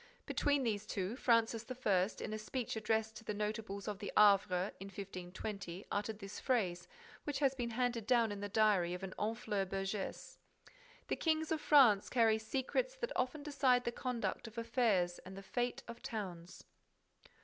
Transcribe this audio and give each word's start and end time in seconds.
Between 0.25 0.63
these 0.63 0.87
two, 0.87 1.15
Francis 1.15 1.63
I., 1.69 2.09
in 2.23 2.33
a 2.33 2.39
speech 2.39 2.75
addressed 2.75 3.15
to 3.17 3.23
the 3.23 3.35
notables 3.35 3.87
of 3.87 3.99
the 3.99 4.11
Havre, 4.17 4.71
in 4.79 4.87
1520, 4.87 5.85
uttered 5.91 6.17
this 6.17 6.39
phrase, 6.39 6.87
which 7.23 7.37
has 7.37 7.53
been 7.53 7.69
handed 7.69 8.07
down 8.07 8.31
in 8.31 8.39
the 8.39 8.49
diary 8.49 8.95
of 8.95 9.03
a 9.03 9.09
Honfleur 9.09 9.65
burgess; 9.69 10.39
"The 11.07 11.15
Kings 11.15 11.51
of 11.51 11.61
France 11.61 12.09
carry 12.09 12.39
secrets 12.39 12.95
that 12.95 13.11
often 13.15 13.43
decide 13.43 13.83
the 13.83 13.91
conduct 13.91 14.47
of 14.47 14.57
affairs 14.57 15.19
and 15.19 15.37
the 15.37 15.43
fate 15.43 15.83
of 15.87 16.01
towns." 16.01 16.63